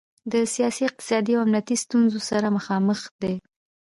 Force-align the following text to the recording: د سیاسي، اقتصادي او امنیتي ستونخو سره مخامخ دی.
د 0.31 0.33
سیاسي، 0.53 0.81
اقتصادي 0.89 1.31
او 1.35 1.43
امنیتي 1.45 1.75
ستونخو 1.83 2.19
سره 2.29 2.53
مخامخ 2.57 2.99
دی. 3.21 3.35